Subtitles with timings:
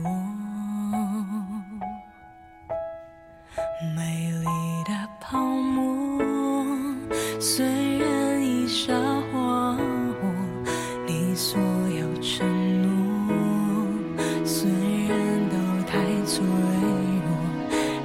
[7.53, 7.65] 虽
[7.97, 8.93] 然已沙
[9.29, 9.75] 化
[10.21, 10.23] 我，
[11.05, 11.59] 你所
[11.89, 12.47] 有承
[12.81, 12.87] 诺，
[14.45, 14.71] 虽
[15.05, 17.27] 然都太脆弱，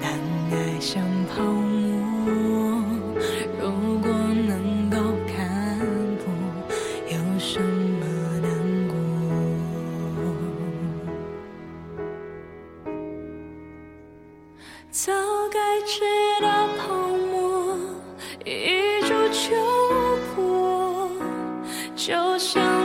[0.00, 0.12] 但
[0.52, 1.90] 爱像泡沫。
[3.60, 4.12] 如果
[4.46, 5.34] 能够看
[6.18, 6.32] 破，
[7.08, 8.06] 有什么
[8.42, 8.46] 难
[8.86, 8.94] 过？
[14.92, 15.12] 早
[15.50, 15.98] 该知
[16.40, 16.46] 道
[21.94, 22.81] 就像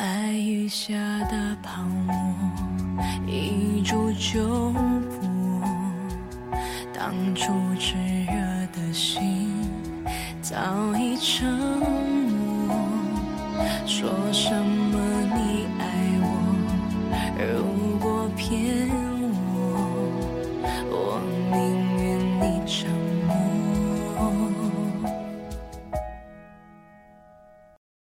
[0.00, 0.94] 爱雨下
[1.28, 2.14] 的泡沫，
[3.26, 5.60] 一触就破。
[6.90, 8.32] 当初炽热
[8.72, 9.52] 的心，
[10.40, 10.56] 早
[10.96, 12.74] 已沉默。
[13.84, 14.50] 说什